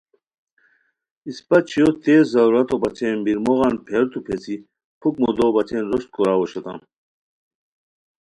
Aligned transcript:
اِسپہ 1.27 1.57
چھویو 1.69 1.89
تیز 2.03 2.23
ضرورتو 2.33 2.75
بچین 2.81 3.17
بیر 3.23 3.39
موغان 3.45 3.73
پھیرتو 3.85 4.19
پیڅھی 4.25 4.55
پُھک 4.99 5.15
مودو 5.21 5.47
بچین 5.55 5.83
روشت 5.89 6.09
کوراؤ 6.15 6.39
اوشتام 6.41 6.79